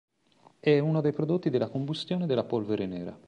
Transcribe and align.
È 0.59 0.79
uno 0.79 0.99
dei 0.99 1.11
prodotti 1.13 1.51
della 1.51 1.69
combustione 1.69 2.25
della 2.25 2.43
polvere 2.43 2.87
nera. 2.87 3.15